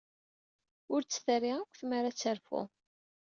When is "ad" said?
2.11-2.15